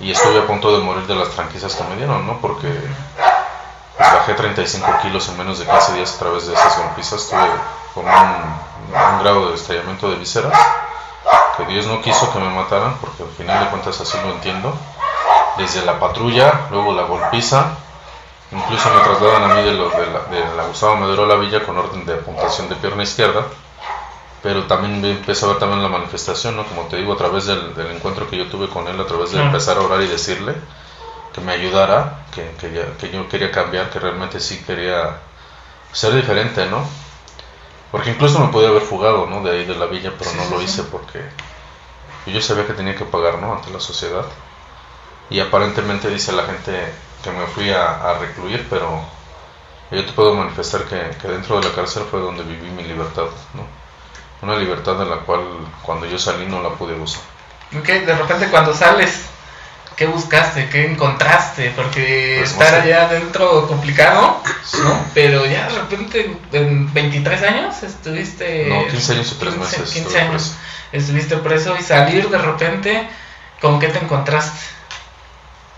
[0.00, 2.38] Y estuve a punto de morir de las tranquilizas que me dieron, ¿no?
[2.40, 2.68] Porque
[3.96, 7.28] pues, bajé 35 kilos en menos de 15 días a través de esas golpizas.
[7.28, 7.48] Tuve
[7.94, 10.58] con un, grado de estallamiento de vísceras
[11.56, 14.74] que Dios no quiso que me mataran, porque al final de cuentas así lo entiendo.
[15.56, 17.66] Desde la patrulla, luego la golpiza,
[18.50, 21.34] incluso me trasladan a mí de, lo- de la, de la Gustavo Madero a la
[21.36, 23.44] villa con orden de apuntación de pierna izquierda.
[24.42, 26.64] Pero también me empiezo a ver también la manifestación, ¿no?
[26.66, 29.32] Como te digo, a través del, del encuentro que yo tuve con él, a través
[29.32, 30.54] de empezar a orar y decirle
[31.34, 35.16] que me ayudara, que, que, ya- que yo quería cambiar, que realmente sí quería
[35.92, 36.86] ser diferente, ¿no?
[37.92, 39.42] Porque incluso me podía haber fugado, ¿no?
[39.42, 40.64] De ahí de la villa, pero Sí, no sí, lo sí.
[40.64, 41.20] hice porque
[42.26, 43.52] yo sabía que tenía que pagar, ¿no?
[43.52, 44.24] Ante la sociedad.
[45.30, 46.72] Y aparentemente dice la gente
[47.24, 49.00] que me fui a, a recluir, pero
[49.90, 53.26] yo te puedo manifestar que, que dentro de la cárcel fue donde viví mi libertad,
[53.54, 53.81] ¿no?
[54.42, 55.40] Una libertad de la cual
[55.82, 57.22] cuando yo salí no la pude usar.
[57.78, 59.22] Ok, de repente cuando sales,
[59.96, 60.68] ¿qué buscaste?
[60.68, 61.72] ¿Qué encontraste?
[61.76, 62.82] Porque Pues, estar no sé.
[62.82, 64.40] allá adentro complicado,
[64.82, 65.04] ¿no?
[65.14, 68.66] Pero ya de repente, en 23 años estuviste...
[68.68, 69.92] No, 15 años y 3 15, meses.
[69.92, 70.42] 15 estuve años.
[70.42, 70.56] preso.
[70.92, 73.08] Estuviste preso y salir de repente,
[73.60, 74.58] ¿con qué te encontraste?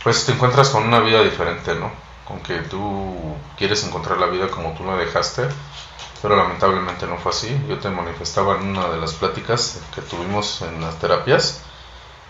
[0.03, 1.93] Pues te encuentras con una vida diferente, ¿no?
[2.27, 5.43] Con que tú quieres encontrar la vida como tú la dejaste,
[6.25, 7.55] pero lamentablemente no fue así.
[7.69, 11.61] Yo te manifestaba en una de las pláticas que tuvimos en las terapias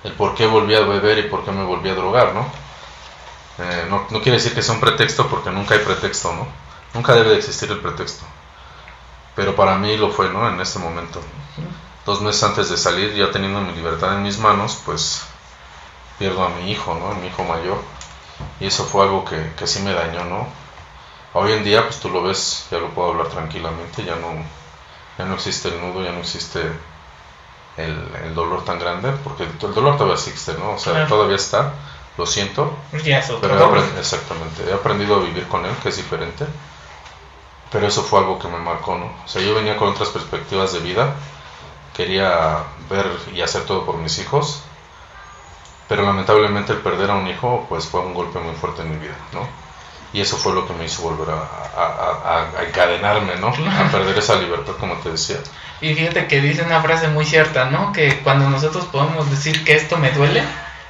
[0.02, 2.44] el por qué volví a beber y por qué me volví a drogar, ¿no?
[3.60, 6.44] Eh, no, quiere decir que sea un pretexto porque nunca hay pretexto, ¿no?
[6.92, 8.24] Nunca debe de existir el pretexto.
[9.36, 10.48] Pero para mí lo fue, ¿no?
[10.48, 11.20] En este momento.
[12.04, 15.22] Dos meses antes de salir, ya teniendo mi libertad en mis manos, pues
[16.18, 17.12] pierdo a mi hijo, ¿no?
[17.12, 17.80] A mi hijo mayor.
[18.58, 20.63] Y eso fue algo que, que sí me dañó, ¿no?
[21.34, 24.34] Hoy en día, pues tú lo ves, ya lo puedo hablar tranquilamente, ya no,
[25.18, 26.60] ya no existe el nudo, ya no existe
[27.76, 30.72] el, el dolor tan grande, porque el dolor todavía existe, ¿no?
[30.72, 31.08] O sea, Claro.
[31.08, 31.72] todavía está,
[32.16, 32.72] lo siento,
[33.04, 36.46] Ya es otro pero he exactamente, he aprendido a vivir con él, que es diferente.
[37.72, 39.06] Pero eso fue algo que me marcó, ¿no?
[39.24, 41.14] O sea, yo venía con otras perspectivas de vida
[41.94, 44.60] quería ver y hacer todo por mis hijos,
[45.88, 48.96] pero lamentablemente el perder a un hijo pues fue un golpe muy fuerte en mi
[48.96, 49.46] vida, ¿no?
[50.14, 53.48] Y eso fue lo que me hizo volver a, encadenarme, ¿no?
[53.48, 55.38] A perder esa libertad, como te decía.
[55.80, 57.92] Y fíjate que dice una frase muy cierta, ¿no?
[57.92, 60.44] Que cuando nosotros podemos decir que esto me duele,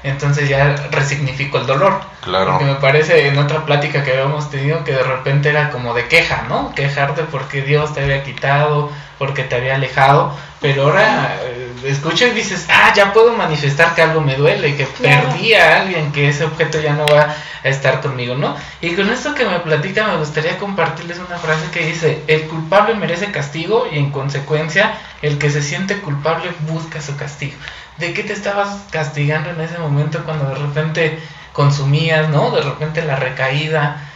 [0.05, 2.01] entonces ya resignifico el dolor.
[2.21, 2.53] Claro.
[2.53, 6.07] Porque me parece en otra plática que habíamos tenido que de repente era como de
[6.07, 6.73] queja, ¿no?
[6.75, 12.31] Quejarte porque Dios te había quitado, porque te había alejado, pero ahora eh, escucho y
[12.31, 16.45] dices, ah, ya puedo manifestar que algo me duele, que perdí a alguien, que ese
[16.45, 18.57] objeto ya no va a estar conmigo, ¿no?
[18.81, 22.95] Y con esto que me platica me gustaría compartirles una frase que dice, el culpable
[22.95, 27.57] merece castigo y en consecuencia el que se siente culpable busca su castigo.
[27.99, 32.51] ¿De qué te estabas castigando en ese momento cuando de repente consumías, ¿no?
[32.51, 34.11] De repente la recaída.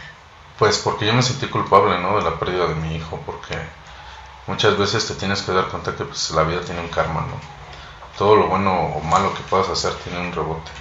[0.57, 2.17] Pues porque yo me sentí culpable, ¿no?
[2.17, 3.57] De la pérdida de mi hijo, porque
[4.47, 7.39] muchas veces te tienes que dar cuenta que pues, la vida tiene un karma, ¿no?
[8.17, 10.71] Todo lo bueno o malo que puedas hacer tiene un rebote.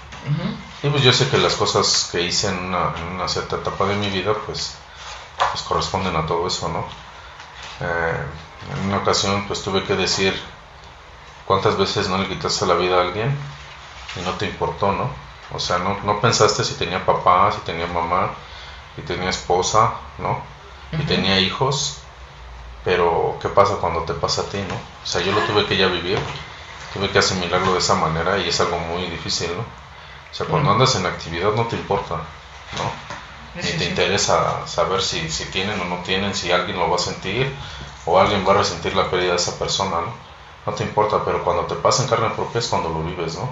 [0.83, 3.87] Y pues yo sé que las cosas que hice en una, en una cierta etapa
[3.87, 4.75] de mi vida, pues,
[5.53, 6.85] pues corresponden a todo eso, ¿no?
[7.81, 8.25] Eh,
[8.75, 10.39] en una ocasión, pues tuve que decir
[11.49, 13.35] ¿Cuántas veces no le quitaste la vida a alguien
[14.17, 15.09] y no te importó, no?
[15.55, 18.33] O sea, no, no pensaste si tenía papá, si tenía mamá,
[18.95, 20.43] si tenía esposa, ¿no?
[20.93, 22.01] Y tenía hijos,
[22.85, 24.75] pero ¿qué pasa cuando te pasa a ti, no?
[24.75, 26.19] O sea, yo lo tuve que ya vivir,
[26.93, 29.63] tuve que asimilarlo de esa manera y es algo muy difícil, ¿no?
[29.63, 33.63] O sea, cuando andas en actividad no te importa, ¿no?
[33.63, 36.99] Ni te interesa saber si, si tienen o no tienen, si alguien lo va a
[36.99, 37.51] sentir
[38.05, 40.28] o alguien va a resentir la pérdida de esa persona, ¿no?
[40.69, 43.49] No te importa, pero cuando te pasa en carne propia es cuando lo vives, ¿no?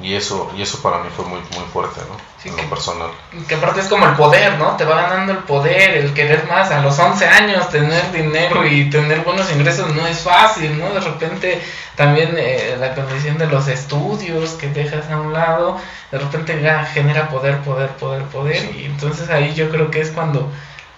[0.00, 2.16] Y eso, y eso para mí fue muy, muy fuerte, ¿no?
[2.44, 3.10] en lo personal.
[3.46, 4.76] Que aparte es como el poder, ¿no?
[4.76, 6.72] Te va ganando el poder, el querer más.
[6.72, 10.92] A los 11 años tener dinero y tener buenos ingresos no es fácil, ¿no?
[10.92, 11.62] De repente
[11.94, 15.78] también eh, la condición de los estudios que dejas a un lado,
[16.10, 18.74] de repente ya genera poder, poder, poder, poder.
[18.74, 20.50] Y entonces ahí yo creo que es cuando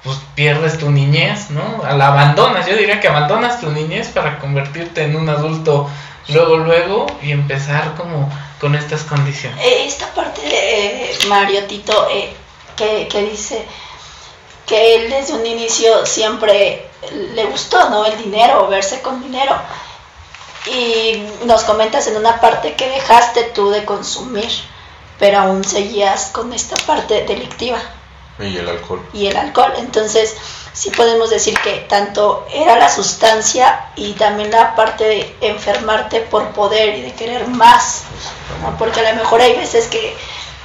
[0.04, 1.82] pues pierdes tu niñez, ¿no?
[1.96, 5.88] La abandonas, yo diría que abandonas tu niñez para convertirte en un adulto
[6.28, 9.58] luego, luego y empezar como con estas condiciones.
[9.64, 12.34] Eh, esta parte de eh, Mario Tito eh,
[12.76, 13.64] que, que dice
[14.66, 16.86] que él desde un inicio siempre
[17.34, 18.04] le gustó, ¿no?
[18.04, 19.56] El dinero, verse con dinero.
[20.66, 24.50] Y nos comentas en una parte que dejaste tú de consumir,
[25.18, 27.78] pero aún seguías con esta parte delictiva.
[28.38, 29.00] Y el alcohol.
[29.12, 29.72] Y el alcohol.
[29.78, 30.34] Entonces,
[30.72, 36.48] sí podemos decir que tanto era la sustancia y también la parte de enfermarte por
[36.50, 38.02] poder y de querer más.
[38.78, 40.16] Porque a lo mejor hay veces que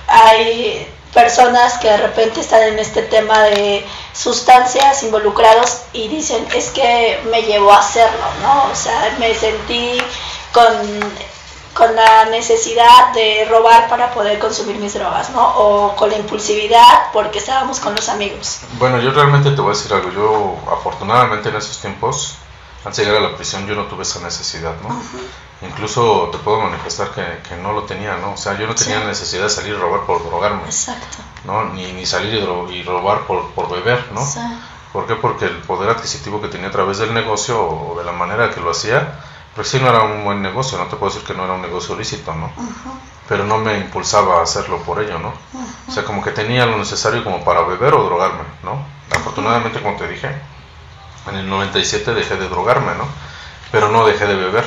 [0.07, 6.69] hay personas que de repente están en este tema de sustancias involucrados y dicen, es
[6.69, 8.71] que me llevó a hacerlo, ¿no?
[8.71, 9.99] O sea, me sentí
[10.51, 10.69] con
[11.79, 15.41] con la necesidad de robar para poder consumir mis drogas, ¿no?
[15.55, 18.59] O con la impulsividad porque estábamos con los amigos.
[18.77, 20.11] Bueno, yo realmente te voy a decir algo.
[20.11, 22.35] Yo, afortunadamente en esos tiempos,
[22.83, 25.01] antes de llegar a la prisión, yo no tuve esa necesidad, ¿no?
[25.65, 28.33] Incluso te puedo manifestar que, que, no lo tenía, ¿no?
[28.33, 30.65] O sea, yo no tenía necesidad de salir y robar por drogarme.
[30.65, 31.19] Exacto.
[31.45, 31.63] ¿no?
[31.69, 34.21] Ni, ni salir y, robar por, por beber, ¿no?
[34.91, 35.15] ¿Por qué?
[35.15, 38.59] Porque el poder adquisitivo que tenía a través del negocio o de la manera que
[38.59, 39.21] lo hacía,
[39.55, 41.61] pues sí, no era un buen negocio, no te puedo decir que no era un
[41.61, 42.51] negocio lícito, ¿no?
[43.27, 45.33] Pero no me impulsaba a hacerlo por ello, ¿no?
[45.87, 48.83] O sea, como que tenía lo necesario como para beber o drogarme, ¿no?
[49.11, 50.29] Afortunadamente, como te dije,
[51.27, 53.05] en el 97 dejé de drogarme, ¿no?
[53.71, 54.65] Pero no dejé de beber.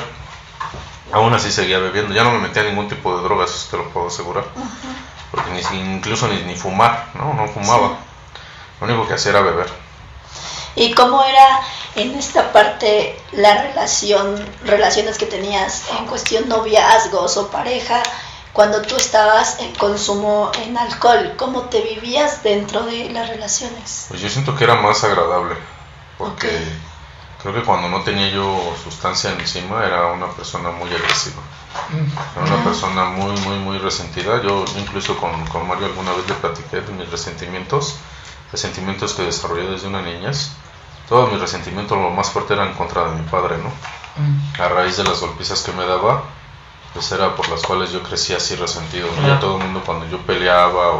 [1.11, 2.13] Aún así seguía bebiendo.
[2.13, 4.45] Ya no me metía ningún tipo de drogas, te lo puedo asegurar.
[5.31, 7.33] Porque ni, incluso ni, ni fumar, ¿no?
[7.33, 7.97] No fumaba.
[8.79, 9.67] Lo único que hacía era beber.
[10.75, 11.61] ¿Y cómo era
[11.95, 18.01] en esta parte la relación, relaciones que tenías en cuestión noviazgos o pareja
[18.51, 21.33] cuando tú estabas en consumo en alcohol?
[21.37, 24.05] ¿Cómo te vivías dentro de las relaciones?
[24.09, 25.55] Pues yo siento que era más agradable,
[26.17, 26.49] porque
[27.41, 31.41] creo que cuando no tenía yo sustancia encima era una persona muy agresiva.
[32.35, 34.41] Era una persona muy, muy, muy resentida.
[34.43, 37.95] Yo incluso con, con Mario alguna vez le platiqué de mis resentimientos,
[38.51, 40.51] resentimientos que desarrollé desde una niñez
[41.09, 43.69] todo mi resentimiento lo más fuerte era en contra de mi padre, ¿no?
[44.15, 44.61] Mm.
[44.61, 46.23] A raíz de las golpizas que me daba,
[46.93, 49.07] pues era por las cuales yo crecía así resentido.
[49.21, 49.39] ¿no?
[49.39, 50.93] Todo el mundo cuando yo peleaba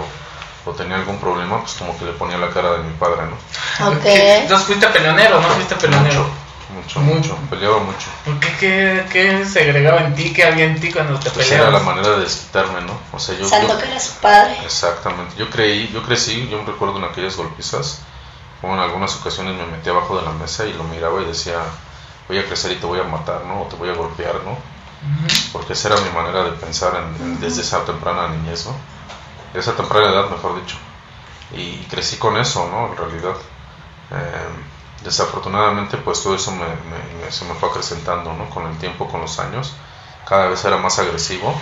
[0.66, 3.88] o, tenía algún problema, pues como que le ponía la cara de mi padre, ¿no?
[3.88, 4.06] Ok.
[4.06, 5.48] Entonces fuiste peleonero, ¿no?
[5.50, 6.26] Fuiste peleonero.
[6.74, 8.08] Mucho, mucho, peleaba mucho.
[8.26, 8.56] ¿Por qué?
[8.60, 10.34] ¿Qué, qué segregaba en ti?
[10.34, 11.70] ¿Qué había en ti cuando te pues peleabas?
[11.70, 12.98] Era la manera de desquitarme, ¿no?
[13.12, 13.48] O sea, yo...
[13.48, 14.58] Santo que era su padre.
[14.64, 15.36] Exactamente.
[15.38, 18.02] Yo creí, yo crecí, yo me recuerdo en aquellas golpizas,
[18.64, 21.58] como en algunas ocasiones me metía abajo de la mesa y lo miraba y decía,
[22.30, 23.64] voy a crecer y te voy a matar, ¿no?
[23.64, 24.58] O te voy a golpear, ¿no?
[25.52, 26.94] Porque esa era mi manera de pensar
[27.42, 28.74] desde esa temprana niñez, ¿no?
[29.54, 30.78] Esa temprana edad, mejor dicho.
[31.52, 32.88] Y, crecí con eso, ¿no?
[32.88, 33.36] En realidad.
[34.12, 34.50] Eh,
[35.04, 38.50] desafortunadamente, pues todo eso me, se me fue acrecentando, ¿no?
[38.50, 39.74] Con el tiempo, con los años.
[40.26, 41.54] Cada vez era más agresivo.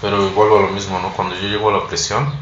[0.00, 1.08] Pero vuelvo a lo mismo, ¿no?
[1.08, 2.32] Cuando yo llego a la prisión,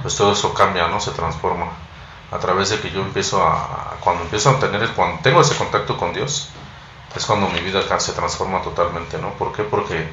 [0.00, 0.98] pues todo eso cambia, ¿no?
[0.98, 1.87] Se transforma.
[2.30, 5.96] A través de que yo empiezo a, cuando empiezo a tener, cuando tengo ese contacto
[5.96, 6.50] con Dios,
[7.16, 9.30] es cuando mi vida se transforma totalmente, ¿no?
[9.34, 9.62] ¿Por qué?
[9.62, 10.08] Porque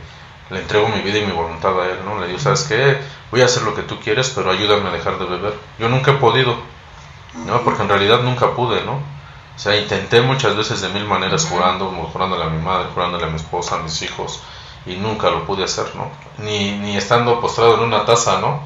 [0.49, 2.19] le entrego mi vida y mi voluntad a Él, ¿no?
[2.19, 2.97] Le digo, ¿sabes qué?
[3.31, 5.53] Voy a hacer lo que tú quieres, pero ayúdame a dejar de beber.
[5.79, 6.57] Yo nunca he podido,
[7.45, 7.61] ¿no?
[7.61, 8.93] Porque en realidad nunca pude, ¿no?
[8.93, 13.29] O sea, intenté muchas veces de mil maneras jurando, jurándole a mi madre, jurándole a
[13.29, 14.41] mi esposa, a mis hijos,
[14.85, 16.11] y nunca lo pude hacer, ¿no?
[16.37, 18.61] Ni, ni estando postrado en una taza, ¿no?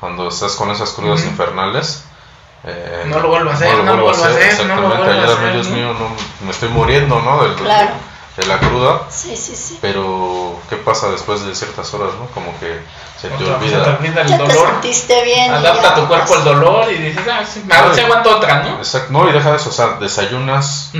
[0.00, 2.04] Cuando estás con esas crudas infernales,
[2.64, 5.94] eh, no lo vuelvo a hacer, no, lo vuelvo a hacer, exactamente, ayúdame Dios mío,
[5.94, 6.08] no,
[6.44, 7.42] me estoy muriendo, ¿no?
[8.36, 9.02] de la cruda.
[9.10, 9.78] Sí, sí, sí.
[9.80, 12.26] Pero, ¿qué pasa después de ciertas horas, no?
[12.28, 12.80] Como que
[13.20, 13.84] se te olvida.
[13.84, 14.56] Se te olvida el ya dolor.
[14.56, 15.52] Te sentiste bien.
[15.52, 18.78] Adapta tu cuerpo al dolor y dices, ah, sí, no, se aguanta otra, ¿no?
[18.78, 20.92] Exacto, no, y deja eso, o sea, desayunas,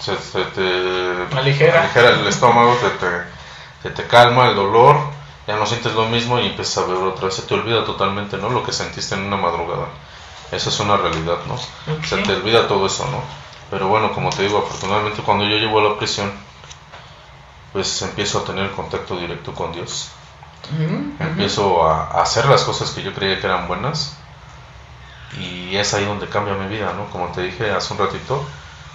[0.00, 1.82] se, te aligera.
[1.82, 3.22] aligera el estómago, se te,
[3.82, 4.96] se te calma el dolor,
[5.46, 8.36] ya no sientes lo mismo y empiezas a beber otra vez, se te olvida totalmente,
[8.36, 8.50] ¿no?
[8.50, 9.86] Lo que sentiste en una madrugada.
[10.52, 11.58] Esa es una realidad, ¿no?
[12.04, 13.22] Se te olvida todo eso, ¿no?
[13.70, 16.32] Pero bueno, como te digo, afortunadamente cuando yo llego a la prisión,
[17.72, 20.10] pues empiezo a tener contacto directo con Dios.
[21.18, 24.16] Empiezo a, hacer las cosas que yo creía que eran buenas.
[25.38, 27.10] Y es ahí donde cambia mi vida, ¿no?
[27.10, 28.44] Como te dije hace un ratito,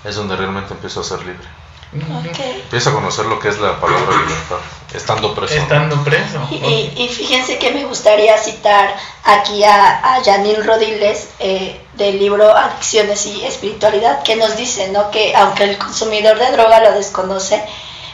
[0.03, 1.47] es donde realmente empiezo a ser libre.
[1.91, 4.57] Empieza a conocer lo que es la palabra libertad,
[4.93, 5.55] estando preso.
[5.55, 6.47] Estando preso.
[6.51, 13.25] Y, fíjense que me gustaría citar aquí a, a Janine Rodiles eh, del libro Adicciones
[13.25, 15.09] y Espiritualidad, que nos dice ¿no?
[15.09, 17.63] que aunque el consumidor de droga lo desconoce,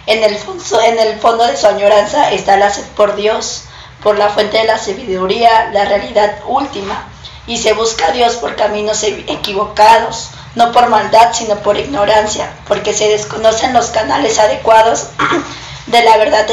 [0.08, 3.64] en el, fondo, en el fondo de su añoranza está la sed por Dios,
[4.02, 7.10] por la fuente de la sabiduría, la realidad última,
[7.46, 12.94] y se busca a Dios por caminos equivocados no por maldad, sino por ignorancia, porque
[12.94, 15.08] se desconocen los canales adecuados
[15.88, 16.48] de la verdad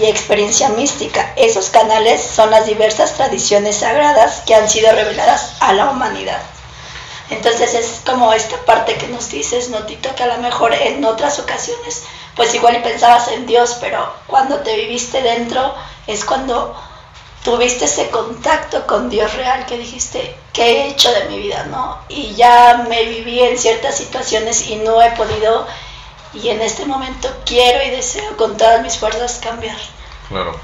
[0.00, 1.32] y experiencia mística.
[1.36, 6.40] Esos canales son las diversas tradiciones sagradas que han sido reveladas a la humanidad.
[7.30, 11.38] Entonces es como esta parte que nos dices, Notito, que a lo mejor en otras
[11.38, 15.74] ocasiones, pues igual pensabas en Dios, pero cuando te viviste dentro
[16.06, 16.74] es cuando
[17.44, 21.66] tuviste ese contacto con Dios real que dijiste, ¿qué he hecho de mi vida?
[21.70, 21.98] ¿no?
[22.08, 25.66] Y ya me viví en ciertas situaciones y no he podido,
[26.34, 29.78] y en este momento quiero y deseo con todas mis fuerzas cambiar.
[30.28, 30.58] Claro.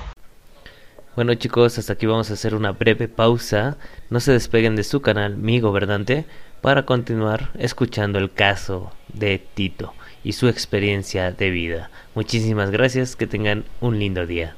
[1.17, 3.77] Bueno chicos, hasta aquí vamos a hacer una breve pausa.
[4.11, 6.27] No se despeguen de su canal, mi gobernante,
[6.61, 11.91] para continuar escuchando el caso de Tito y su experiencia de vida.
[12.17, 14.57] Muchísimas gracias, que tengan un lindo día.